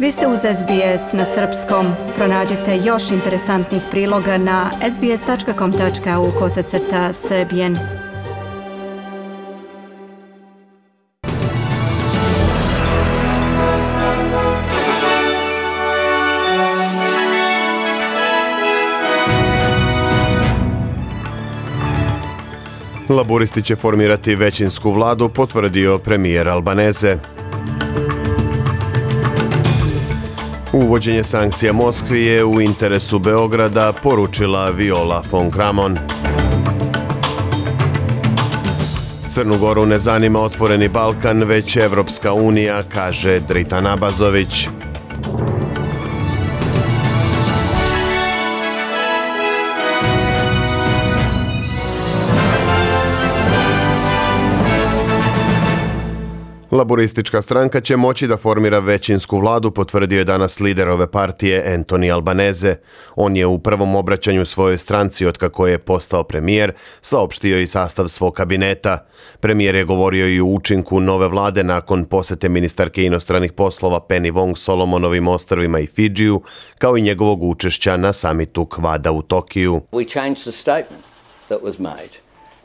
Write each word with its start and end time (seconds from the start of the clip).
Vi 0.00 0.12
ste 0.12 0.26
uz 0.26 0.40
SBS 0.40 1.12
na 1.12 1.24
srpskom. 1.24 1.86
Pronađite 2.16 2.76
još 2.84 3.10
interesantnih 3.10 3.82
priloga 3.90 4.38
na 4.38 4.70
sbs.com.au 4.94 6.30
kosacrta 6.38 7.12
srbijen. 7.12 7.76
Laburisti 23.08 23.62
će 23.62 23.76
formirati 23.76 24.34
većinsku 24.34 24.90
vladu, 24.90 25.28
potvrdio 25.28 25.98
premijer 25.98 26.48
Albaneze. 26.48 27.39
Uvođenje 30.72 31.24
sankcija 31.24 31.72
Moskvi 31.72 32.22
je 32.26 32.44
u 32.44 32.60
interesu 32.60 33.18
Beograda, 33.18 33.92
poručila 34.02 34.70
Viola 34.70 35.22
von 35.30 35.50
Kramon. 35.50 35.98
Crnu 39.28 39.58
Goru 39.58 39.86
ne 39.86 39.98
zanima 39.98 40.40
otvoreni 40.40 40.88
Balkan, 40.88 41.42
već 41.44 41.76
Evropska 41.76 42.32
unija, 42.32 42.82
kaže 42.82 43.40
Dritan 43.40 43.86
Abazović. 43.86 44.68
Laboristička 56.70 57.42
stranka 57.42 57.80
će 57.80 57.96
moći 57.96 58.26
da 58.26 58.36
formira 58.36 58.78
većinsku 58.78 59.38
vladu, 59.38 59.70
potvrdio 59.70 60.18
je 60.18 60.24
danas 60.24 60.60
lider 60.60 60.88
ove 60.88 61.10
partije 61.10 61.74
Antoni 61.74 62.10
Albaneze. 62.10 62.74
On 63.16 63.36
je 63.36 63.46
u 63.46 63.58
prvom 63.58 63.94
obraćanju 63.94 64.44
svojoj 64.44 64.78
stranci 64.78 65.26
od 65.26 65.38
kako 65.38 65.66
je 65.66 65.78
postao 65.78 66.24
premijer, 66.24 66.72
saopštio 67.00 67.60
i 67.60 67.66
sastav 67.66 68.08
svog 68.08 68.34
kabineta. 68.34 69.06
Premijer 69.40 69.74
je 69.74 69.84
govorio 69.84 70.28
i 70.28 70.40
o 70.40 70.44
učinku 70.44 71.00
nove 71.00 71.28
vlade 71.28 71.64
nakon 71.64 72.04
posete 72.04 72.48
ministarke 72.48 73.04
inostranih 73.04 73.52
poslova 73.52 74.00
Penny 74.08 74.32
Wong 74.32 74.54
Solomonovim 74.54 75.28
ostrovima 75.28 75.78
i 75.78 75.86
Fidžiju, 75.86 76.42
kao 76.78 76.96
i 76.96 77.02
njegovog 77.02 77.42
učešća 77.42 77.96
na 77.96 78.12
samitu 78.12 78.66
Kvada 78.66 79.12
u 79.12 79.22
Tokiju. 79.22 79.80
We 79.92 80.12
changed 80.12 80.42
the 80.42 80.52
statement 80.52 81.04
that 81.48 81.62
was 81.62 81.78
made 81.78 82.10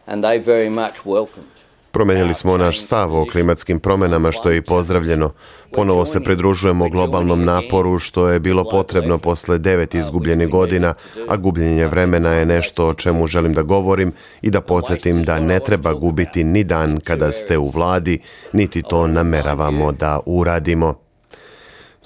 and 0.06 0.23
they 0.23 0.44
very 0.45 0.69
much 0.69 1.06
welcomed 1.06 1.55
Promenili 1.95 2.33
smo 2.33 2.57
naš 2.57 2.81
stav 2.81 3.15
o 3.15 3.25
klimatskim 3.31 3.79
promenama 3.79 4.31
što 4.31 4.49
je 4.49 4.57
i 4.57 4.61
pozdravljeno. 4.61 5.29
Ponovo 5.71 6.05
se 6.05 6.23
pridružujemo 6.23 6.89
globalnom 6.89 7.45
naporu 7.45 7.99
što 7.99 8.29
je 8.29 8.39
bilo 8.39 8.69
potrebno 8.71 9.17
posle 9.17 9.57
devet 9.57 9.95
izgubljenih 9.95 10.49
godina, 10.49 10.93
a 11.27 11.38
gubljenje 11.38 11.88
vremena 11.88 12.33
je 12.33 12.45
nešto 12.45 12.88
o 12.88 12.93
čemu 12.93 13.27
želim 13.27 13.53
da 13.53 13.61
govorim 13.61 14.13
i 14.41 14.49
da 14.49 14.61
podsjetim 14.61 15.23
da 15.23 15.39
ne 15.39 15.59
treba 15.59 15.93
gubiti 15.93 16.43
ni 16.43 16.63
dan 16.63 16.99
kada 16.99 17.31
ste 17.31 17.57
u 17.57 17.69
vladi, 17.69 18.19
niti 18.53 18.81
to 18.81 19.07
nameravamo 19.07 19.91
da 19.91 20.19
uradimo. 20.25 21.05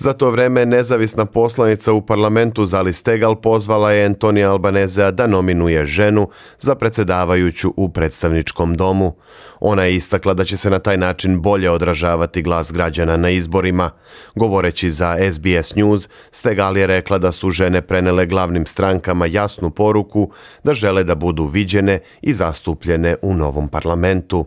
Za 0.02 0.14
to 0.14 0.32
vreme 0.32 0.66
nezavisna 0.66 1.26
poslanica 1.26 1.94
u 1.94 2.02
parlamentu 2.02 2.66
Zali 2.66 2.94
Stegal 2.94 3.36
pozvala 3.36 3.92
je 3.92 4.06
Antonija 4.06 4.52
Albanezea 4.52 5.12
da 5.12 5.28
nominuje 5.28 5.86
ženu 5.86 6.28
za 6.60 6.76
predsedavajuću 6.76 7.74
u 7.78 7.90
predstavničkom 7.90 8.76
domu. 8.76 9.16
Ona 9.60 9.84
je 9.84 9.96
istakla 9.96 10.34
da 10.34 10.46
će 10.46 10.58
se 10.58 10.70
na 10.70 10.80
taj 10.80 10.98
način 10.98 11.42
bolje 11.42 11.70
odražavati 11.70 12.42
glas 12.42 12.72
građana 12.72 13.18
na 13.18 13.30
izborima. 13.30 13.92
Govoreći 14.36 14.92
za 14.92 15.18
SBS 15.32 15.76
News, 15.76 16.10
Stegal 16.32 16.78
je 16.78 16.88
rekla 16.88 17.18
da 17.18 17.32
su 17.32 17.50
žene 17.50 17.82
prenele 17.82 18.26
glavnim 18.26 18.66
strankama 18.66 19.26
jasnu 19.26 19.70
poruku 19.70 20.32
da 20.64 20.74
žele 20.74 21.04
da 21.04 21.16
budu 21.16 21.46
viđene 21.46 22.00
i 22.22 22.34
zastupljene 22.34 23.16
u 23.22 23.34
novom 23.34 23.68
parlamentu. 23.68 24.46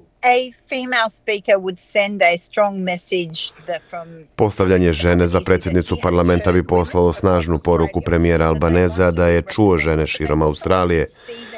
Postavljanje 4.36 4.92
žene 4.92 5.26
za 5.26 5.40
predsjednicu 5.40 5.96
parlamenta 6.02 6.52
bi 6.52 6.66
poslalo 6.66 7.12
snažnu 7.12 7.58
poruku 7.58 8.00
premijera 8.00 8.46
Albaneza 8.46 9.10
da 9.10 9.26
je 9.26 9.42
čuo 9.42 9.76
žene 9.76 10.06
širom 10.06 10.42
Australije. 10.42 11.06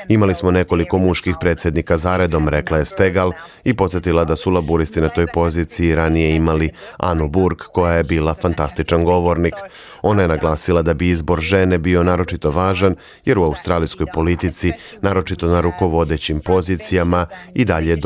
Imali 0.09 0.35
smo 0.35 0.51
nekoliko 0.51 0.99
muških 0.99 1.35
predsjednika 1.41 1.97
zaredom, 1.97 2.49
rekla 2.49 2.79
je 2.79 2.85
Stegal 2.85 3.33
i 3.65 3.75
podsjetila 3.75 4.25
da 4.25 4.37
su 4.37 4.51
laburisti 4.51 5.01
na 5.01 5.09
toj 5.09 5.27
poziciji 5.27 5.95
ranije 5.95 6.37
imali 6.37 6.71
Anu 6.97 7.29
Burg 7.29 7.59
koja 7.73 7.93
je 7.93 8.05
bila 8.05 8.35
fantastičan 8.35 9.05
govornik. 9.05 9.55
Ona 10.03 10.23
je 10.23 10.29
naglasila 10.29 10.83
da 10.83 10.95
bi 10.95 11.09
izbor 11.09 11.41
žene 11.41 11.79
bio 11.79 12.03
naročito 12.03 12.51
važan 12.51 12.97
jer 13.25 13.39
u 13.39 13.45
australijskoj 13.45 14.07
politici, 14.15 14.73
naročito 15.03 15.47
na 15.47 15.61
rukovodećim 15.61 16.41
pozicijama 16.41 17.27
i 17.55 17.65
dalje 17.65 17.97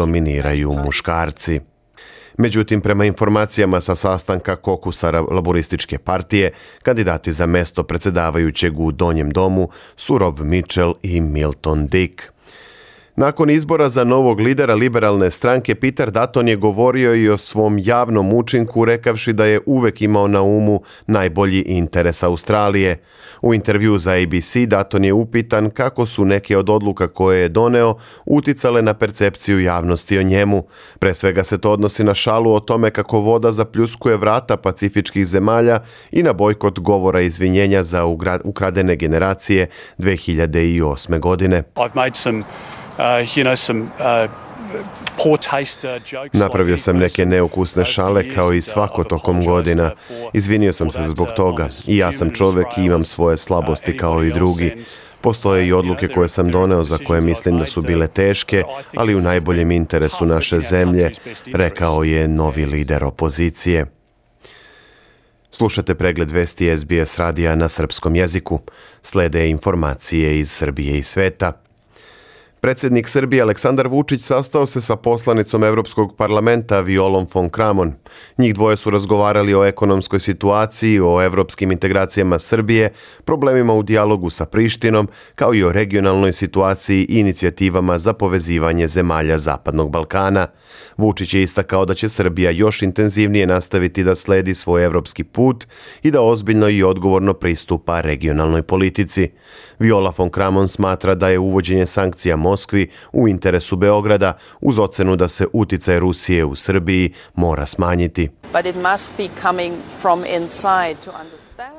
dominiraju 0.49 0.85
muškarci. 0.85 1.61
Međutim, 2.39 2.81
prema 2.81 3.05
informacijama 3.05 3.81
sa 3.81 3.95
sastanka 3.95 4.57
kokusa 4.57 5.11
laborističke 5.11 5.99
partije, 5.99 6.53
kandidati 6.83 7.33
za 7.33 7.47
mesto 7.47 7.83
predsjedavajućeg 7.83 8.81
u 8.81 8.93
Donjem 8.93 9.31
domu 9.31 9.69
su 9.97 10.19
Rob 10.19 10.41
Mitchell 10.41 10.95
i 11.03 11.21
Milton 11.21 11.87
Dick. 11.87 12.38
Nakon 13.21 13.51
izbora 13.51 13.89
za 13.89 14.05
novog 14.05 14.41
lidera 14.41 14.75
liberalne 14.75 15.31
stranke 15.31 15.75
Peter 15.75 16.11
Dutton 16.11 16.49
je 16.49 16.57
govorio 16.57 17.15
i 17.15 17.29
o 17.29 17.37
svom 17.37 17.79
javnom 17.79 18.33
učinku 18.33 18.85
rekavši 18.85 19.33
da 19.33 19.45
je 19.45 19.61
uvek 19.67 20.03
imao 20.03 20.29
na 20.29 20.43
umu 20.43 20.81
najbolji 21.07 21.63
interes 21.63 22.23
Australije. 22.23 22.97
U 23.43 23.55
intervju 23.55 23.99
za 23.99 24.13
ABC 24.13 24.57
Dutton 24.67 25.05
je 25.05 25.13
upitan 25.13 25.71
kako 25.71 26.07
su 26.07 26.25
neke 26.25 26.57
od 26.57 26.71
odluka 26.71 27.09
koje 27.09 27.41
je 27.41 27.49
doneo 27.49 27.95
uticale 28.27 28.83
na 28.83 28.95
percepciju 28.95 29.61
javnosti 29.61 30.19
o 30.19 30.23
njemu. 30.23 30.63
Pre 30.99 31.15
svega 31.15 31.45
se 31.45 31.59
to 31.59 31.73
odnosi 31.73 32.05
na 32.05 32.15
šalu 32.15 32.55
o 32.55 32.61
tome 32.61 32.91
kako 32.91 33.21
voda 33.21 33.53
zapljuskuje 33.53 34.17
vrata 34.17 34.57
pacifičkih 34.57 35.27
zemalja 35.27 35.81
i 36.11 36.23
na 36.23 36.33
bojkot 36.33 36.79
govora 36.79 37.21
izvinjenja 37.21 37.83
za 37.83 38.05
ukradene 38.45 38.97
generacije 38.97 39.67
2008. 39.99 41.19
godine. 41.19 41.63
I've 41.77 41.95
made 41.95 42.15
some 42.15 42.45
Uh, 42.99 43.05
uh, 43.99 44.31
Napravio 46.33 46.79
sam 46.79 46.97
neke 46.97 47.27
neukusne 47.27 47.85
šale 47.85 48.35
kao 48.35 48.53
i 48.53 48.61
svako 48.61 49.05
tokom 49.05 49.45
godina. 49.45 49.91
Izvinio 50.33 50.73
sam 50.73 50.91
se 50.91 51.03
zbog 51.03 51.29
toga. 51.37 51.69
I 51.87 51.97
ja 51.97 52.13
sam 52.13 52.31
čovek 52.31 52.67
i 52.79 52.85
imam 52.85 53.05
svoje 53.05 53.37
slabosti 53.37 53.97
kao 53.97 54.25
i 54.25 54.33
drugi. 54.33 54.85
Postoje 55.21 55.67
i 55.67 55.73
odluke 55.73 56.09
koje 56.09 56.29
sam 56.29 56.51
doneo 56.51 56.85
za 56.85 56.99
koje 56.99 57.21
mislim 57.21 57.59
da 57.59 57.67
su 57.67 57.83
bile 57.83 58.07
teške, 58.07 58.63
ali 58.97 59.15
u 59.15 59.21
najboljem 59.21 59.71
interesu 59.71 60.27
naše 60.27 60.61
zemlje, 60.61 61.11
rekao 61.53 62.05
je 62.05 62.29
novi 62.29 62.67
lider 62.67 63.05
opozicije. 63.05 63.87
Slušate 65.51 65.95
pregled 65.95 66.31
vesti 66.31 66.79
SBS 66.79 67.17
radija 67.19 67.55
na 67.55 67.69
srpskom 67.69 68.17
jeziku. 68.17 68.61
Slede 69.03 69.49
informacije 69.49 70.41
iz 70.41 70.51
Srbije 70.51 70.99
i 70.99 71.03
sveta. 71.03 71.68
Predsjednik 72.61 73.09
Srbije 73.09 73.43
Aleksandar 73.43 73.89
Vučić 73.89 74.23
sastao 74.23 74.67
se 74.67 74.81
sa 74.81 74.97
poslanicom 74.97 75.65
Europskog 75.65 76.17
parlamenta 76.17 76.81
Violom 76.81 77.27
von 77.35 77.51
Kramon. 77.51 77.93
Njih 78.39 78.55
dvoje 78.55 78.77
su 78.77 78.91
razgovarali 78.91 79.55
o 79.55 79.65
ekonomskoj 79.65 80.21
situaciji, 80.21 81.01
o 81.01 81.23
evropskim 81.23 81.73
integracijama 81.73 82.39
Srbije, 82.39 82.93
problemima 83.25 83.75
u 83.75 83.83
dijalogu 83.83 84.31
sa 84.31 84.47
Prištinom, 84.47 85.09
kao 85.35 85.55
i 85.55 85.63
o 85.63 85.73
regionalnoj 85.73 86.33
situaciji 86.33 87.07
i 87.09 87.21
inicijativama 87.21 87.99
za 87.99 88.13
povezivanje 88.13 88.89
zemalja 88.89 89.39
Zapadnog 89.39 89.91
Balkana. 89.91 90.47
Vučić 90.97 91.35
je 91.35 91.43
istakao 91.43 91.85
da 91.85 91.95
će 91.95 92.09
Srbija 92.09 92.51
još 92.51 92.83
intenzivnije 92.83 93.47
nastaviti 93.47 94.05
da 94.05 94.15
sledi 94.15 94.55
svoj 94.55 94.85
evropski 94.85 95.25
put 95.25 95.67
i 96.03 96.11
da 96.11 96.21
ozbiljno 96.21 96.69
i 96.69 96.83
odgovorno 96.83 97.35
pristupa 97.35 98.01
regionalnoj 98.01 98.63
politici. 98.63 99.31
Viola 99.79 100.13
von 100.17 100.31
Kramon 100.31 100.69
smatra 100.69 101.15
da 101.15 101.29
je 101.29 101.39
uvođenje 101.39 101.87
sankcija 101.87 102.37
Moskvi 102.49 102.89
u 103.13 103.29
interesu 103.29 103.77
Beograda 103.77 104.33
uz 104.61 104.79
ocenu 104.79 105.17
da 105.17 105.29
se 105.29 105.47
uticaj 105.53 106.01
Rusije 106.01 106.45
u 106.45 106.57
Srbiji 106.57 107.13
mora 107.35 107.67
smanjiti. 107.67 108.29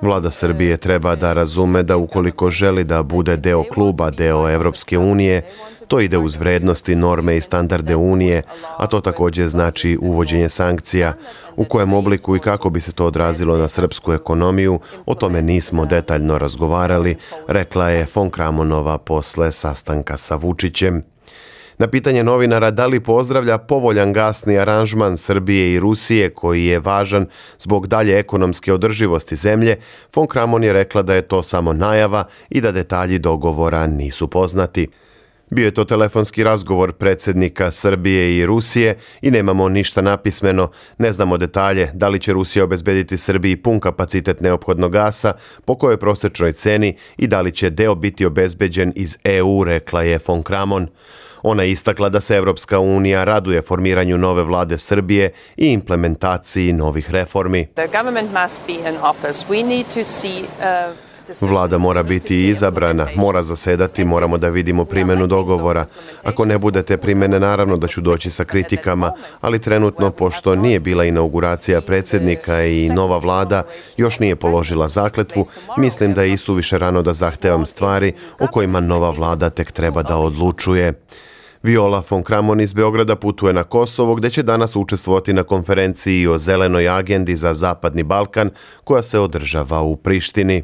Vlada 0.02 0.32
Srbije 0.32 0.78
treba 0.78 1.16
da 1.16 1.34
razume 1.34 1.84
da 1.84 1.98
ukoliko 1.98 2.50
želi 2.50 2.84
da 2.84 3.04
bude 3.04 3.38
deo 3.38 3.64
kluba, 3.74 4.10
deo 4.12 4.50
Evropske 4.50 4.98
unije, 4.98 5.42
to 5.90 6.00
ide 6.00 6.18
uz 6.18 6.36
vrednosti, 6.36 6.96
norme 6.96 7.38
i 7.38 7.42
standarde 7.42 7.96
Unije, 7.96 8.42
a 8.78 8.88
to 8.88 9.02
također 9.02 9.50
znači 9.50 9.98
uvođenje 10.02 10.50
sankcija. 10.50 11.14
U 11.56 11.66
kojem 11.66 11.94
obliku 11.94 12.36
i 12.36 12.40
kako 12.40 12.70
bi 12.70 12.82
se 12.82 12.92
to 12.92 13.06
odrazilo 13.06 13.58
na 13.58 13.68
srpsku 13.68 14.14
ekonomiju, 14.14 14.80
o 15.06 15.16
tome 15.16 15.42
nismo 15.42 15.86
detaljno 15.86 16.38
razgovarali, 16.38 17.16
rekla 17.48 17.90
je 17.90 18.08
von 18.16 18.30
Kramonova 18.30 18.98
posle 18.98 19.52
sastanka 19.52 20.18
sa 20.18 20.36
Vučićem. 20.36 21.04
Na 21.78 21.88
pitanje 21.88 22.24
novinara 22.24 22.72
da 22.72 22.88
li 22.88 23.00
pozdravlja 23.00 23.58
povoljan 23.58 24.14
gasni 24.14 24.58
aranžman 24.58 25.18
Srbije 25.18 25.74
i 25.74 25.80
Rusije 25.80 26.30
koji 26.30 26.66
je 26.66 26.80
važan 26.80 27.28
zbog 27.60 27.88
dalje 27.88 28.20
ekonomske 28.20 28.74
održivosti 28.74 29.36
zemlje, 29.36 29.78
von 30.16 30.28
Kramon 30.28 30.64
je 30.64 30.74
rekla 30.74 31.02
da 31.02 31.14
je 31.14 31.22
to 31.22 31.44
samo 31.44 31.74
najava 31.74 32.24
i 32.50 32.62
da 32.62 32.72
detalji 32.72 33.20
dogovora 33.20 33.88
nisu 33.88 34.28
poznati. 34.28 34.88
Bio 35.50 35.66
je 35.66 35.74
to 35.74 35.86
telefonski 35.86 36.44
razgovor 36.44 36.94
predsjednika 36.94 37.72
Srbije 37.72 38.38
i 38.38 38.46
Rusije 38.46 38.98
i 39.22 39.32
nemamo 39.32 39.70
ništa 39.70 40.02
napismeno, 40.02 40.70
ne 40.98 41.12
znamo 41.12 41.38
detalje 41.38 41.92
da 41.94 42.10
li 42.10 42.20
će 42.20 42.34
Rusija 42.34 42.64
obezbediti 42.64 43.18
Srbiji 43.18 43.56
pun 43.56 43.80
kapacitet 43.80 44.42
neophodnog 44.42 44.92
gasa, 44.92 45.34
po 45.66 45.76
kojoj 45.76 45.98
prosečnoj 45.98 46.52
ceni 46.52 46.98
i 47.18 47.28
da 47.28 47.42
li 47.42 47.52
će 47.52 47.70
deo 47.70 47.96
biti 47.96 48.26
obezbeđen 48.26 48.94
iz 48.96 49.18
EU, 49.24 49.64
rekla 49.64 50.04
je 50.04 50.20
von 50.28 50.44
Kramon. 50.44 50.88
Ona 51.44 51.64
je 51.64 51.72
istakla 51.72 52.10
da 52.10 52.22
se 52.22 52.36
Evropska 52.36 52.80
unija 52.80 53.24
raduje 53.24 53.62
formiranju 53.62 54.18
nove 54.18 54.44
vlade 54.44 54.78
Srbije 54.78 55.32
i 55.58 55.74
implementaciji 55.74 56.74
novih 56.74 57.12
reformi. 57.12 57.68
Vlada 61.42 61.78
mora 61.78 62.04
biti 62.04 62.48
izabrana, 62.48 63.08
mora 63.16 63.44
zasedati, 63.44 64.06
moramo 64.06 64.38
da 64.38 64.50
vidimo 64.50 64.86
primjenu 64.86 65.28
dogovora. 65.28 65.86
Ako 66.24 66.46
ne 66.46 66.58
budete 66.58 66.98
primjene, 66.98 67.40
naravno 67.40 67.78
da 67.78 67.88
ću 67.88 68.02
doći 68.02 68.30
sa 68.30 68.44
kritikama, 68.44 69.12
ali 69.42 69.60
trenutno, 69.60 70.12
pošto 70.12 70.56
nije 70.56 70.80
bila 70.80 71.06
inauguracija 71.06 71.82
predsjednika 71.82 72.64
i 72.64 72.90
nova 72.90 73.18
vlada 73.18 73.64
još 73.98 74.20
nije 74.20 74.36
položila 74.36 74.88
zakletvu, 74.88 75.46
mislim 75.78 76.14
da 76.14 76.24
je 76.24 76.34
isuviše 76.34 76.78
rano 76.78 77.02
da 77.02 77.14
zahtevam 77.14 77.66
stvari 77.66 78.14
o 78.40 78.48
kojima 78.48 78.80
nova 78.80 79.10
vlada 79.10 79.50
tek 79.50 79.72
treba 79.72 80.04
da 80.04 80.18
odlučuje. 80.18 80.94
Viola 81.64 82.04
von 82.10 82.24
Kramon 82.24 82.62
iz 82.62 82.74
Beograda 82.74 83.16
putuje 83.16 83.54
na 83.54 83.64
Kosovo 83.64 84.16
gdje 84.16 84.30
će 84.30 84.44
danas 84.44 84.76
učestvovati 84.76 85.34
na 85.34 85.44
konferenciji 85.44 86.28
o 86.28 86.38
zelenoj 86.38 86.90
agendi 86.90 87.36
za 87.36 87.54
Zapadni 87.54 88.04
Balkan 88.04 88.50
koja 88.84 89.04
se 89.04 89.20
održava 89.20 89.82
u 89.82 89.96
Prištini. 89.96 90.64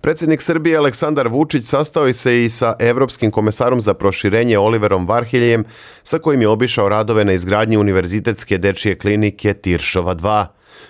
Predsjednik 0.00 0.42
Srbije 0.42 0.76
Aleksandar 0.76 1.28
Vučić 1.28 1.64
sastao 1.64 2.12
se 2.12 2.44
i 2.44 2.48
sa 2.48 2.74
Europskim 2.78 3.30
komesarom 3.30 3.80
za 3.80 3.94
proširenje 3.94 4.58
Oliverom 4.58 5.08
Varhiljem, 5.08 5.64
sa 6.02 6.18
kojim 6.18 6.40
je 6.40 6.48
obišao 6.48 6.88
radove 6.88 7.24
na 7.24 7.32
izgradnji 7.32 7.76
Univerzitetske 7.76 8.58
dečije 8.58 8.98
klinike 8.98 9.54
Tiršova 9.54 10.14
2. 10.14 10.46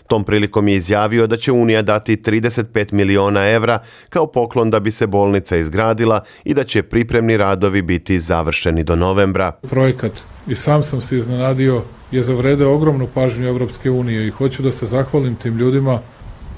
Tom 0.07 0.25
prilikom 0.25 0.69
je 0.69 0.77
izjavio 0.77 1.27
da 1.27 1.37
će 1.37 1.53
Unija 1.53 1.83
dati 1.83 2.17
35 2.17 2.93
miliona 2.93 3.49
evra 3.49 3.79
kao 4.09 4.27
poklon 4.27 4.71
da 4.71 4.81
bi 4.81 4.91
se 4.91 5.07
bolnica 5.07 5.57
izgradila 5.57 6.25
i 6.45 6.55
da 6.55 6.65
će 6.65 6.83
pripremni 6.83 7.37
radovi 7.37 7.83
biti 7.83 8.21
završeni 8.21 8.85
do 8.85 8.97
novembra. 8.97 9.53
Projekat 9.53 10.13
i 10.47 10.55
sam 10.55 10.83
sam 10.83 11.01
se 11.01 11.17
iznenadio 11.17 11.83
je 12.11 12.23
zavredeo 12.23 12.75
ogromnu 12.75 13.09
pažnju 13.15 13.49
Evropske 13.49 13.91
unije 13.91 14.27
i 14.27 14.31
hoću 14.31 14.63
da 14.63 14.73
se 14.73 14.87
zahvalim 14.87 15.37
tim 15.37 15.57
ljudima. 15.59 16.01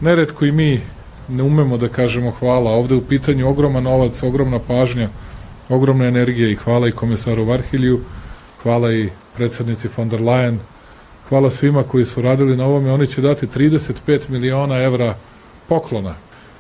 Neretko 0.01 0.45
i 0.45 0.53
mi 0.53 0.81
ne 1.31 1.43
umemo 1.43 1.77
da 1.77 1.89
kažemo 1.89 2.31
hvala. 2.31 2.71
Ovde 2.71 2.95
u 2.95 3.01
pitanju 3.01 3.49
ogroman 3.49 3.83
novac, 3.83 4.23
ogromna 4.23 4.59
pažnja, 4.59 5.09
ogromna 5.69 6.07
energija 6.07 6.49
i 6.49 6.55
hvala 6.55 6.89
i 6.89 6.93
komisaru 6.93 7.45
Varhiliju, 7.45 8.01
hvala 8.63 8.93
i 8.93 9.09
predsednici 9.37 9.89
von 9.97 10.09
der 10.09 10.21
Leyen, 10.21 10.59
hvala 11.29 11.51
svima 11.51 11.83
koji 11.83 12.05
su 12.05 12.23
radili 12.23 12.57
na 12.57 12.65
ovome. 12.65 12.93
Oni 12.93 13.07
će 13.07 13.21
dati 13.21 13.47
35 13.47 14.29
miliona 14.29 14.83
evra 14.83 15.15
poklona. 15.69 16.15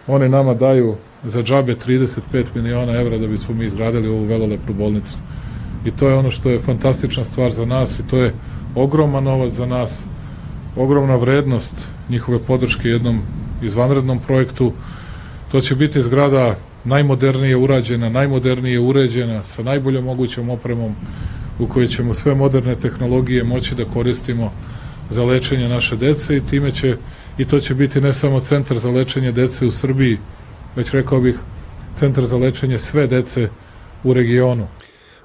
Oni 0.06 0.28
nama 0.28 0.54
daju 0.54 0.96
za 1.24 1.42
džabe 1.42 1.74
35 1.74 2.44
miliona 2.54 3.00
evra 3.00 3.18
da 3.18 3.26
bismo 3.26 3.54
mi 3.54 3.64
izgradili 3.64 4.08
ovu 4.08 4.24
velelepnu 4.24 4.74
bolnicu. 4.74 5.16
I 5.84 5.90
to 5.90 6.08
je 6.08 6.14
ono 6.14 6.30
što 6.30 6.50
je 6.50 6.58
fantastična 6.58 7.24
stvar 7.24 7.52
za 7.52 7.64
nas 7.64 7.98
i 7.98 8.02
to 8.10 8.18
je 8.18 8.34
ogroman 8.74 9.24
novac 9.24 9.52
za 9.52 9.66
nas, 9.66 10.04
ogromna 10.76 11.16
vrednost 11.16 11.88
njihove 12.08 12.38
podrške 12.38 12.88
jednom 12.88 13.22
izvanrednom 13.62 14.18
projektu. 14.18 14.72
To 15.52 15.60
će 15.60 15.74
biti 15.76 16.02
zgrada 16.02 16.56
najmodernije 16.84 17.56
urađena, 17.56 18.08
najmodernije 18.08 18.80
uređena, 18.80 19.44
sa 19.44 19.62
najboljom 19.62 20.04
mogućom 20.04 20.50
opremom 20.50 20.94
u 21.58 21.66
kojoj 21.66 21.88
ćemo 21.88 22.14
sve 22.14 22.34
moderne 22.34 22.74
tehnologije 22.74 23.44
moći 23.44 23.74
da 23.74 23.84
koristimo 23.84 24.52
za 25.10 25.24
lečenje 25.24 25.68
naše 25.68 25.96
dece 25.96 26.36
i 26.36 26.40
time 26.40 26.72
će 26.72 26.96
i 27.38 27.44
to 27.44 27.60
će 27.60 27.74
biti 27.74 28.00
ne 28.00 28.12
samo 28.12 28.40
centar 28.40 28.78
za 28.78 28.90
lečenje 28.90 29.32
dece 29.32 29.66
u 29.66 29.70
Srbiji, 29.70 30.18
već 30.76 30.92
rekao 30.92 31.20
bih 31.20 31.34
centar 31.94 32.24
za 32.24 32.36
lečenje 32.36 32.78
sve 32.78 33.06
dece 33.06 33.48
u 34.04 34.14
regionu. 34.14 34.66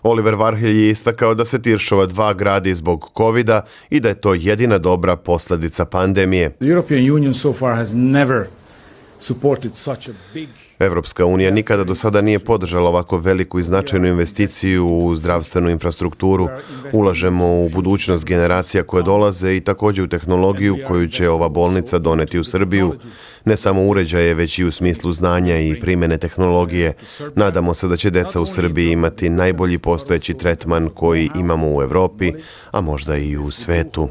Oliver 0.05 0.35
Varhelj 0.35 0.81
je 0.81 0.89
istakao 0.89 1.33
da 1.33 1.45
se 1.45 1.61
Tiršova 1.61 2.07
2 2.07 2.35
gradi 2.35 2.75
zbog 2.75 3.09
covid 3.17 3.49
i 3.89 3.99
da 3.99 4.09
je 4.09 4.21
to 4.21 4.33
jedina 4.33 4.77
dobra 4.77 5.15
posljedica 5.15 5.85
pandemije. 5.85 6.49
The 6.49 6.65
European 6.65 7.11
Union 7.11 7.33
so 7.33 7.53
far 7.53 7.75
has 7.75 7.93
never 7.93 8.45
Evropska 10.79 11.25
unija 11.25 11.51
nikada 11.51 11.83
do 11.83 11.95
sada 11.95 12.21
nije 12.21 12.39
podržala 12.39 12.89
ovako 12.89 13.17
veliku 13.17 13.59
i 13.59 13.63
značajnu 13.63 14.07
investiciju 14.07 14.87
u 14.87 15.15
zdravstvenu 15.15 15.69
infrastrukturu. 15.69 16.47
Ulažemo 16.93 17.63
u 17.63 17.69
budućnost 17.69 18.25
generacija 18.25 18.83
koje 18.83 19.03
dolaze 19.03 19.55
i 19.55 19.61
također 19.61 20.05
u 20.05 20.07
tehnologiju 20.07 20.77
koju 20.87 21.07
će 21.07 21.29
ova 21.29 21.49
bolnica 21.49 21.99
doneti 21.99 22.39
u 22.39 22.43
Srbiju. 22.43 22.93
Ne 23.45 23.57
samo 23.57 23.83
uređaje, 23.83 24.33
već 24.33 24.59
i 24.59 24.65
u 24.65 24.71
smislu 24.71 25.11
znanja 25.11 25.59
i 25.59 25.79
primjene 25.79 26.17
tehnologije. 26.17 26.93
Nadamo 27.35 27.73
se 27.73 27.87
da 27.87 27.95
će 27.95 28.09
deca 28.09 28.41
u 28.41 28.45
Srbiji 28.45 28.91
imati 28.91 29.29
najbolji 29.29 29.77
postojeći 29.77 30.33
tretman 30.33 30.89
koji 30.89 31.29
imamo 31.35 31.75
u 31.75 31.81
Europi, 31.81 32.31
a 32.71 32.81
možda 32.81 33.17
i 33.17 33.37
u 33.37 33.51
svetu. 33.51 34.09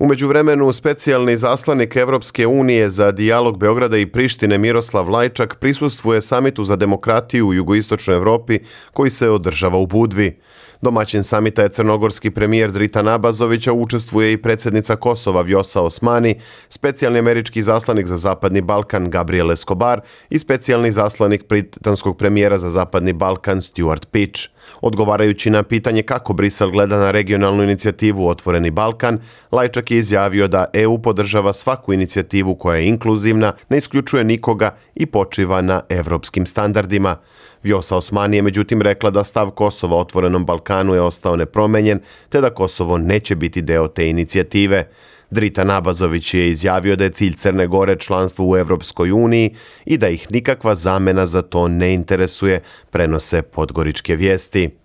U 0.00 0.06
međuvremenu 0.06 0.72
specijalni 0.72 1.36
zaslanik 1.36 1.96
Evropske 1.96 2.46
unije 2.46 2.90
za 2.90 3.12
dijalog 3.12 3.58
Beograda 3.58 3.96
i 3.96 4.06
Prištine 4.06 4.58
Miroslav 4.58 5.10
Lajčak 5.10 5.56
prisustvuje 5.56 6.22
samitu 6.22 6.64
za 6.64 6.76
demokratiju 6.76 7.46
u 7.46 7.54
jugoistočnoj 7.54 8.16
Evropi 8.16 8.58
koji 8.92 9.10
se 9.10 9.30
održava 9.30 9.78
u 9.78 9.86
Budvi. 9.86 10.40
Domaćin 10.82 11.22
samita 11.22 11.62
je 11.62 11.68
crnogorski 11.68 12.30
premijer 12.30 12.70
Drita 12.70 13.02
Nabazovića, 13.02 13.72
učestvuje 13.72 14.32
i 14.32 14.42
predsjednica 14.42 14.96
Kosova 14.96 15.42
Vjosa 15.42 15.82
Osmani, 15.82 16.40
specijalni 16.68 17.18
američki 17.18 17.62
zaslanik 17.62 18.06
za 18.06 18.16
Zapadni 18.16 18.60
Balkan 18.60 19.10
Gabriel 19.10 19.52
Escobar 19.52 20.00
i 20.30 20.38
specijalni 20.38 20.92
zaslanik 20.92 21.48
britanskog 21.48 22.18
premijera 22.18 22.58
za 22.58 22.70
Zapadni 22.70 23.12
Balkan 23.12 23.62
Stuart 23.62 24.06
Pitch. 24.10 24.40
Odgovarajući 24.80 25.50
na 25.50 25.62
pitanje 25.62 26.02
kako 26.02 26.32
Brisel 26.32 26.70
gleda 26.70 26.98
na 26.98 27.10
regionalnu 27.10 27.62
inicijativu 27.62 28.28
Otvoreni 28.28 28.70
Balkan, 28.70 29.18
Lajčak 29.52 29.90
je 29.90 29.98
izjavio 29.98 30.48
da 30.48 30.64
EU 30.72 30.98
podržava 30.98 31.52
svaku 31.52 31.92
inicijativu 31.92 32.54
koja 32.54 32.76
je 32.76 32.88
inkluzivna, 32.88 33.52
ne 33.68 33.78
isključuje 33.78 34.24
nikoga 34.24 34.76
i 34.94 35.06
počiva 35.06 35.60
na 35.62 35.80
evropskim 35.88 36.46
standardima. 36.46 37.16
Vjosa 37.62 37.96
Osmani 37.96 38.36
je 38.36 38.42
međutim 38.42 38.82
rekla 38.82 39.10
da 39.10 39.24
stav 39.24 39.50
Kosova 39.50 39.96
otvorenom 39.96 40.44
Balkanu 40.44 40.94
je 40.94 41.00
ostao 41.00 41.36
nepromenjen, 41.36 42.00
te 42.28 42.40
da 42.40 42.50
Kosovo 42.50 42.98
neće 42.98 43.36
biti 43.36 43.62
deo 43.62 43.88
te 43.88 44.08
inicijative. 44.08 44.88
Drita 45.30 45.64
Nabazović 45.64 46.34
je 46.34 46.50
izjavio 46.50 46.96
da 46.96 47.04
je 47.04 47.10
cilj 47.10 47.32
Crne 47.32 47.66
Gore 47.66 47.96
članstvo 47.96 48.50
u 48.50 48.56
Evropskoj 48.56 49.12
uniji 49.12 49.54
i 49.84 49.98
da 49.98 50.08
ih 50.08 50.26
nikakva 50.30 50.74
zamena 50.74 51.26
za 51.26 51.42
to 51.42 51.68
ne 51.68 51.94
interesuje, 51.94 52.60
prenose 52.90 53.42
podgoričke 53.42 54.16
vijesti. 54.16 54.79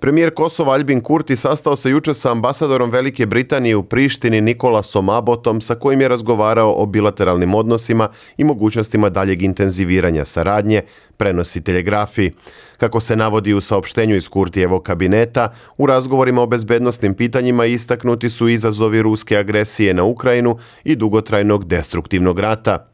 Premijer 0.00 0.34
Kosova 0.34 0.72
Albin 0.72 1.00
Kurti 1.00 1.36
sastao 1.36 1.76
se 1.76 1.90
juče 1.90 2.14
sa 2.14 2.30
ambasadorom 2.30 2.90
Velike 2.90 3.26
Britanije 3.26 3.76
u 3.76 3.82
Prištini 3.82 4.40
Nikolasom 4.40 5.08
Abotom 5.08 5.60
sa 5.60 5.74
kojim 5.74 6.00
je 6.00 6.08
razgovarao 6.08 6.74
o 6.82 6.86
bilateralnim 6.86 7.54
odnosima 7.54 8.08
i 8.36 8.44
mogućnostima 8.44 9.08
daljeg 9.08 9.42
intenziviranja 9.42 10.24
saradnje, 10.24 10.82
prenosi 11.16 11.64
telegrafi. 11.64 12.30
Kako 12.76 13.00
se 13.00 13.16
navodi 13.16 13.54
u 13.54 13.60
saopštenju 13.60 14.16
iz 14.16 14.28
Kurtijevog 14.28 14.82
kabineta, 14.82 15.52
u 15.78 15.86
razgovorima 15.86 16.42
o 16.42 16.46
bezbednostnim 16.46 17.14
pitanjima 17.14 17.66
istaknuti 17.66 18.30
su 18.30 18.48
izazovi 18.48 19.02
ruske 19.02 19.36
agresije 19.36 19.94
na 19.94 20.04
Ukrajinu 20.04 20.58
i 20.84 20.96
dugotrajnog 20.96 21.64
destruktivnog 21.64 22.38
rata. 22.38 22.88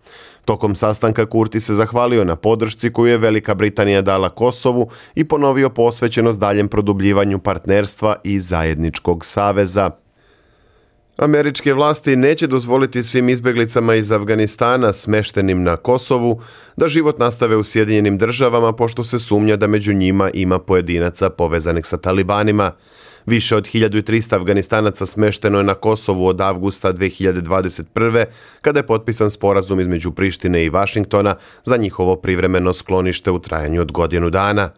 Tokom 0.44 0.74
sastanka 0.74 1.26
Kurti 1.26 1.60
se 1.60 1.74
zahvalio 1.74 2.24
na 2.24 2.36
podršci 2.36 2.92
koju 2.92 3.10
je 3.10 3.18
Velika 3.18 3.54
Britanija 3.54 4.02
dala 4.02 4.28
Kosovu 4.28 4.90
i 5.14 5.24
ponovio 5.24 5.70
posvećenost 5.70 6.38
daljem 6.38 6.68
produbljivanju 6.68 7.38
partnerstva 7.38 8.16
i 8.24 8.40
zajedničkog 8.40 9.24
saveza. 9.24 9.90
Američke 11.16 11.74
vlasti 11.74 12.16
neće 12.16 12.46
dozvoliti 12.46 13.02
svim 13.02 13.28
izbeglicama 13.28 13.94
iz 13.94 14.12
Afganistana 14.12 14.92
smeštenim 14.92 15.62
na 15.62 15.76
Kosovu 15.76 16.40
da 16.76 16.88
život 16.88 17.18
nastave 17.18 17.56
u 17.56 17.64
Sjedinjenim 17.64 18.18
državama 18.18 18.72
pošto 18.72 19.04
se 19.04 19.18
sumnja 19.18 19.56
da 19.56 19.66
među 19.66 19.92
njima 19.92 20.30
ima 20.34 20.58
pojedinaca 20.58 21.30
povezanih 21.30 21.86
sa 21.86 21.96
talibanima. 21.96 22.72
Više 23.26 23.56
od 23.56 23.64
1300 23.64 24.34
Afganistanaca 24.34 25.06
smešteno 25.06 25.58
je 25.58 25.64
na 25.64 25.74
Kosovu 25.74 26.26
od 26.26 26.40
avgusta 26.40 26.92
2021. 26.92 28.24
kada 28.60 28.78
je 28.78 28.86
potpisan 28.86 29.30
sporazum 29.30 29.80
između 29.80 30.12
Prištine 30.12 30.64
i 30.64 30.70
Vašingtona 30.70 31.36
za 31.64 31.76
njihovo 31.76 32.16
privremeno 32.16 32.72
sklonište 32.72 33.30
u 33.30 33.38
trajanju 33.38 33.80
od 33.80 33.92
godinu 33.92 34.30
dana. 34.30 34.70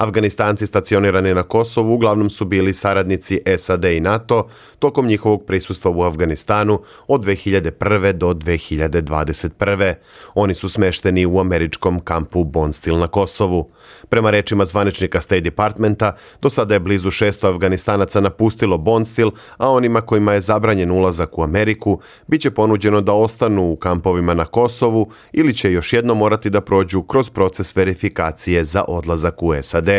Afganistanci 0.00 0.66
stacionirani 0.66 1.34
na 1.34 1.42
Kosovu 1.42 1.94
uglavnom 1.94 2.30
su 2.30 2.44
bili 2.44 2.72
saradnici 2.72 3.38
SAD 3.58 3.84
i 3.84 4.00
NATO 4.00 4.48
tokom 4.78 5.06
njihovog 5.06 5.44
prisustva 5.46 5.90
u 5.90 6.02
Afganistanu 6.02 6.80
od 7.08 7.24
2001. 7.24 8.12
do 8.12 8.28
2021. 8.28 9.94
Oni 10.34 10.54
su 10.54 10.68
smešteni 10.68 11.26
u 11.26 11.40
američkom 11.40 12.00
kampu 12.00 12.44
Bonstil 12.44 12.98
na 12.98 13.06
Kosovu. 13.06 13.70
Prema 14.08 14.30
rečima 14.30 14.64
zvaničnika 14.64 15.20
State 15.20 15.40
Departmenta, 15.40 16.16
do 16.42 16.50
sada 16.50 16.74
je 16.74 16.80
blizu 16.80 17.10
600 17.10 17.48
Afganistanaca 17.48 18.20
napustilo 18.20 18.78
Bonstil, 18.78 19.30
a 19.56 19.70
onima 19.70 20.00
kojima 20.00 20.32
je 20.32 20.40
zabranjen 20.40 20.90
ulazak 20.90 21.38
u 21.38 21.42
Ameriku 21.42 22.00
biće 22.26 22.50
ponuđeno 22.50 23.00
da 23.00 23.12
ostanu 23.12 23.72
u 23.72 23.76
kampovima 23.76 24.34
na 24.34 24.44
Kosovu 24.44 25.10
ili 25.32 25.54
će 25.54 25.72
još 25.72 25.92
jedno 25.92 26.14
morati 26.14 26.50
da 26.50 26.60
prođu 26.60 27.02
kroz 27.02 27.30
proces 27.30 27.76
verifikacije 27.76 28.64
za 28.64 28.84
odlazak 28.88 29.42
u 29.42 29.52
SAD. 29.62 29.89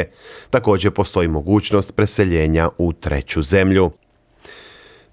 Također 0.50 0.92
postoji 0.92 1.28
mogućnost 1.28 1.96
preseljenja 1.96 2.70
u 2.78 2.94
treću 2.94 3.42
zemlju. 3.42 3.92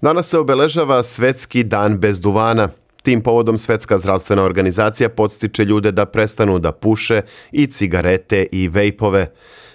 Danas 0.01 0.29
se 0.29 0.39
obeležava 0.39 1.03
Svetski 1.03 1.63
dan 1.63 1.97
bez 1.97 2.19
duvana. 2.19 2.69
Tim 3.03 3.21
povodom 3.23 3.57
Svetska 3.57 3.97
zdravstvena 3.97 4.43
organizacija 4.43 5.09
podstiče 5.09 5.65
ljude 5.65 5.91
da 5.91 6.05
prestanu 6.05 6.59
da 6.59 6.71
puše 6.71 7.21
i 7.51 7.67
cigarete 7.67 8.45
i 8.51 8.67
vejpove. 8.67 9.31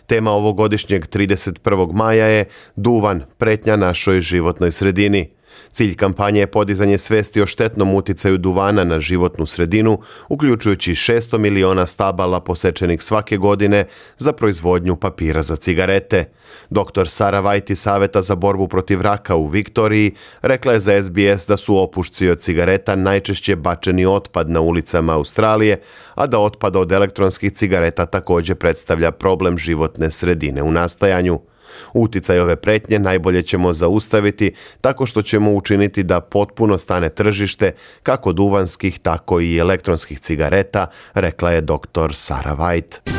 Tema 0.06 0.30
ovogodišnjeg 0.30 1.06
31. 1.06 1.92
maja 1.92 2.26
je 2.26 2.44
Duvan, 2.76 3.22
pretnja 3.38 3.76
našoj 3.76 4.20
životnoj 4.20 4.72
sredini. 4.72 5.30
Cilj 5.72 5.94
kampanje 5.94 6.40
je 6.40 6.46
podizanje 6.46 6.98
svesti 6.98 7.42
o 7.42 7.46
štetnom 7.46 7.94
uticaju 7.94 8.38
duvana 8.38 8.84
na 8.84 9.00
životnu 9.00 9.46
sredinu, 9.46 9.98
uključujući 10.28 10.94
600 10.94 11.38
miliona 11.38 11.86
stabala 11.86 12.40
posečenih 12.40 13.02
svake 13.02 13.36
godine 13.36 13.84
za 14.18 14.32
proizvodnju 14.32 14.96
papira 14.96 15.42
za 15.42 15.56
cigarete. 15.56 16.24
Dr. 16.70 17.06
Sara 17.06 17.40
Vajti 17.40 17.76
Saveta 17.76 18.22
za 18.22 18.34
borbu 18.34 18.68
protiv 18.68 19.00
raka 19.00 19.36
u 19.36 19.46
Viktoriji 19.46 20.12
rekla 20.42 20.72
je 20.72 20.80
za 20.80 21.02
SBS 21.02 21.46
da 21.46 21.56
su 21.56 21.76
opušci 21.76 22.28
od 22.28 22.40
cigareta 22.40 22.96
najčešće 22.96 23.56
bačeni 23.56 24.06
otpad 24.06 24.50
na 24.50 24.60
ulicama 24.60 25.12
Australije, 25.12 25.80
a 26.14 26.26
da 26.26 26.38
otpad 26.38 26.76
od 26.76 26.92
elektronskih 26.92 27.52
cigareta 27.52 28.06
također 28.06 28.56
predstavlja 28.56 29.10
problem 29.10 29.58
životne 29.58 30.10
sredine 30.10 30.62
u 30.62 30.72
nastajanju. 30.72 31.40
Uticaj 31.92 32.38
ove 32.38 32.56
pretnje 32.56 32.98
najbolje 32.98 33.42
ćemo 33.42 33.72
zaustaviti 33.72 34.52
tako 34.80 35.06
što 35.06 35.22
ćemo 35.22 35.52
učiniti 35.52 36.02
da 36.02 36.20
potpuno 36.20 36.78
stane 36.78 37.08
tržište 37.08 37.72
kako 38.02 38.32
duvanskih, 38.32 38.98
tako 38.98 39.40
i 39.40 39.58
elektronskih 39.58 40.20
cigareta, 40.20 40.86
rekla 41.14 41.50
je 41.50 41.60
dr. 41.60 42.10
Sara 42.12 42.56
White. 42.56 43.14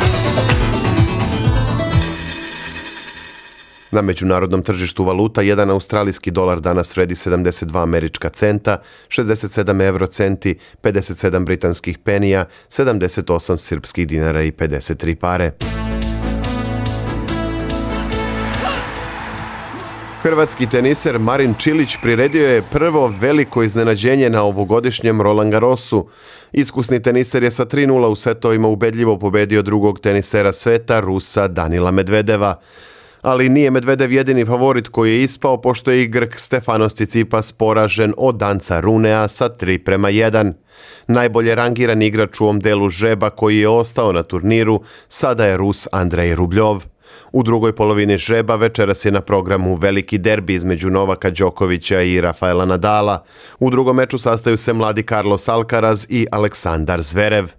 Na 3.96 4.02
međunarodnom 4.02 4.62
tržištu 4.62 5.04
valuta 5.04 5.42
jedan 5.42 5.70
australijski 5.70 6.32
dolar 6.32 6.60
danas 6.60 6.98
vredi 6.98 7.16
72 7.16 7.84
američka 7.84 8.30
centa, 8.30 8.82
67 9.08 9.82
eurocenti, 9.88 10.56
57 10.84 11.46
britanskih 11.46 11.98
penija, 11.98 12.46
78 12.70 13.58
srpskih 13.58 14.08
dinara 14.08 14.44
i 14.44 14.52
53 14.52 15.16
pare. 15.16 15.52
Hrvatski 20.26 20.66
teniser 20.70 21.20
Marin 21.20 21.54
Čilić 21.58 21.98
priredio 22.02 22.48
je 22.48 22.62
prvo 22.62 23.14
veliko 23.20 23.64
iznenađenje 23.64 24.30
na 24.30 24.44
ovogodišnjem 24.44 25.22
Roland 25.22 25.52
Garrosu. 25.52 26.08
Iskusni 26.52 27.02
teniser 27.02 27.44
je 27.44 27.52
sa 27.52 27.66
3-0 27.66 28.08
u 28.08 28.16
setovima 28.16 28.68
ubedljivo 28.68 29.20
pobedio 29.20 29.62
drugog 29.62 30.00
tenisera 30.00 30.52
sveta, 30.54 31.00
Rusa 31.00 31.48
Danila 31.48 31.92
Medvedeva. 31.92 32.56
Ali 33.22 33.50
nije 33.50 33.72
Medvedev 33.72 34.12
jedini 34.12 34.46
favorit 34.46 34.88
koji 34.88 35.12
je 35.12 35.24
ispao, 35.24 35.62
pošto 35.62 35.92
je 35.92 36.04
i 36.04 36.08
Grk 36.08 36.40
Stefanos 36.40 36.94
Cicipas 36.94 37.52
poražen 37.52 38.14
od 38.18 38.36
danca 38.36 38.80
Runea 38.80 39.28
sa 39.28 39.50
3 39.50 39.78
prema 39.78 40.10
1. 40.10 40.54
Najbolje 41.08 41.56
rangiran 41.56 42.02
igrač 42.02 42.40
u 42.40 42.44
ovom 42.44 42.60
delu 42.60 42.90
žeba 42.90 43.30
koji 43.30 43.58
je 43.60 43.70
ostao 43.70 44.12
na 44.12 44.24
turniru, 44.24 44.82
sada 45.08 45.46
je 45.46 45.58
Rus 45.58 45.88
Andrej 45.92 46.36
Rubljov. 46.36 46.95
U 47.32 47.44
drugoj 47.44 47.76
polovini 47.76 48.18
žreba 48.18 48.56
večeras 48.56 49.06
je 49.06 49.12
na 49.12 49.22
programu 49.22 49.76
veliki 49.76 50.18
derbi 50.18 50.54
između 50.54 50.90
Novaka 50.90 51.30
Đokovića 51.30 52.02
i 52.02 52.22
Rafaela 52.22 52.66
Nadala. 52.66 53.24
U 53.60 53.70
drugom 53.70 53.96
meču 53.96 54.18
sastaju 54.18 54.58
se 54.58 54.74
mladi 54.74 55.04
Carlos 55.04 55.50
Alcaraz 55.50 56.06
i 56.10 56.28
Aleksandar 56.32 57.02
Zverev. 57.02 57.52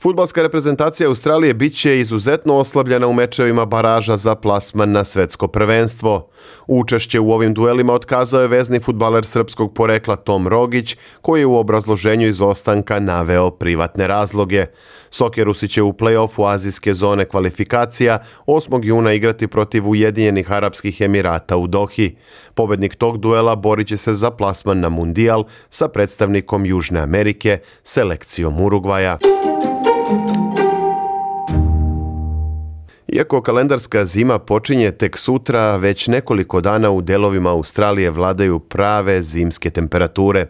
Futbalska 0.00 0.42
reprezentacija 0.42 1.08
Australije 1.08 1.54
bit 1.54 1.76
će 1.76 1.98
izuzetno 1.98 2.56
oslabljena 2.56 3.06
u 3.06 3.12
mečevima 3.12 3.64
baraža 3.64 4.16
za 4.16 4.34
plasman 4.34 4.92
na 4.92 5.04
svetsko 5.04 5.48
prvenstvo. 5.48 6.28
Učešće 6.66 7.20
u 7.20 7.32
ovim 7.32 7.54
duelima 7.54 7.92
otkazao 7.92 8.40
je 8.42 8.48
vezni 8.48 8.80
futbaler 8.80 9.26
srpskog 9.26 9.74
porekla 9.74 10.16
Tom 10.16 10.48
Rogić, 10.48 10.96
koji 11.20 11.40
je 11.40 11.46
u 11.46 11.56
obrazloženju 11.56 12.26
izostanka 12.26 13.00
naveo 13.00 13.50
privatne 13.50 14.06
razloge. 14.06 14.66
Sokerusi 15.10 15.68
će 15.68 15.82
u 15.82 15.92
play-offu 15.92 16.52
azijske 16.54 16.94
zone 16.94 17.24
kvalifikacija 17.24 18.18
8. 18.46 18.84
juna 18.84 19.12
igrati 19.12 19.46
protiv 19.46 19.88
Ujedinjenih 19.88 20.52
Arapskih 20.52 21.00
Emirata 21.00 21.56
u 21.56 21.66
Dohi. 21.66 22.16
Pobednik 22.54 22.94
tog 22.94 23.18
duela 23.18 23.56
borit 23.56 23.88
će 23.88 23.96
se 23.96 24.14
za 24.14 24.30
plasman 24.30 24.80
na 24.80 24.88
mundijal 24.88 25.44
sa 25.70 25.88
predstavnikom 25.88 26.66
Južne 26.66 27.00
Amerike, 27.00 27.58
selekcijom 27.82 28.60
Urugvaja. 28.60 29.18
Iako 33.18 33.40
kalendarska 33.42 34.04
zima 34.04 34.38
počinje 34.38 34.90
tek 34.90 35.16
sutra, 35.18 35.76
već 35.76 36.08
nekoliko 36.08 36.60
dana 36.60 36.90
u 36.90 37.00
delovima 37.00 37.50
Australije 37.50 38.10
vladaju 38.10 38.58
prave 38.58 39.22
zimske 39.22 39.70
temperature. 39.70 40.46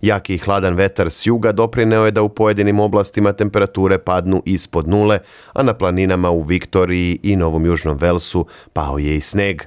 Jaki 0.00 0.34
i 0.34 0.38
hladan 0.38 0.74
vetar 0.74 1.10
s 1.10 1.26
juga 1.26 1.52
doprineo 1.52 2.04
je 2.04 2.10
da 2.10 2.22
u 2.22 2.28
pojedinim 2.28 2.80
oblastima 2.80 3.32
temperature 3.32 3.98
padnu 3.98 4.42
ispod 4.44 4.88
nule, 4.88 5.18
a 5.52 5.62
na 5.62 5.74
planinama 5.74 6.30
u 6.30 6.40
Viktoriji 6.40 7.18
i 7.22 7.36
Novom 7.36 7.66
Južnom 7.66 7.98
Velsu 7.98 8.46
pao 8.72 8.98
je 8.98 9.16
i 9.16 9.20
sneg. 9.20 9.62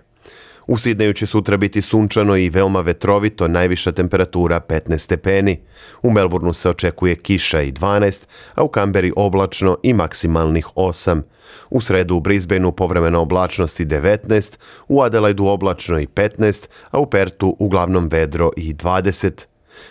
U 0.67 0.77
Sidneju 0.77 1.13
će 1.13 1.27
sutra 1.27 1.57
biti 1.57 1.81
sunčano 1.81 2.37
i 2.37 2.49
veoma 2.49 2.81
vetrovito, 2.81 3.47
najviša 3.47 3.91
temperatura 3.91 4.59
15 4.59 4.97
stepeni. 4.97 5.59
U 6.01 6.11
Melbourneu 6.11 6.53
se 6.53 6.69
očekuje 6.69 7.15
kiša 7.15 7.61
i 7.61 7.71
12, 7.71 8.21
a 8.55 8.63
u 8.63 8.67
Kamberi 8.67 9.13
oblačno 9.15 9.77
i 9.83 9.93
maksimalnih 9.93 10.67
8. 10.75 11.21
U 11.69 11.81
sredu 11.81 12.15
u 12.15 12.19
Brisbaneu 12.19 12.71
povremeno 12.71 13.21
oblačnosti 13.21 13.85
19, 13.85 14.57
u 14.87 15.01
Adelaidu 15.01 15.45
oblačno 15.45 15.99
i 15.99 16.07
15, 16.07 16.67
a 16.91 16.99
u 16.99 17.05
Pertu 17.05 17.55
uglavnom 17.59 18.07
vedro 18.07 18.51
i 18.57 18.73
20. 18.73 19.45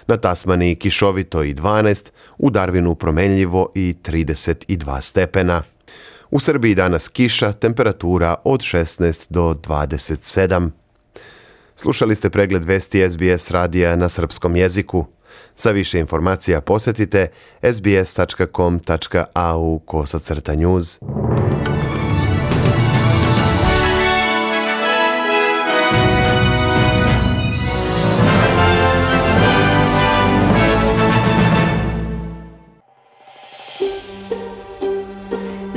Na 0.06 0.16
Tasmaniji 0.16 0.74
kišovito 0.74 1.42
i 1.42 1.54
12, 1.54 2.10
u 2.38 2.50
Darwinu 2.50 2.94
promenljivo 2.94 3.72
i 3.74 3.94
32 4.02 5.00
stepena. 5.00 5.62
U 6.32 6.40
Srbiji 6.40 6.74
danas 6.74 7.08
kiša, 7.08 7.52
temperatura 7.52 8.34
od 8.44 8.60
16 8.60 9.26
do 9.28 9.54
27. 9.54 10.70
Slušali 11.76 12.14
ste 12.14 12.30
pregled 12.30 12.64
vesti 12.64 13.10
SBS 13.10 13.50
radija 13.50 13.96
na 13.96 14.08
srpskom 14.08 14.56
jeziku. 14.56 15.06
Za 15.56 15.70
više 15.70 15.98
informacija 15.98 16.60
posjetite 16.60 17.28
sbs.com.au 17.72 18.98
kosacrta 19.78 20.54
news. 20.54 20.98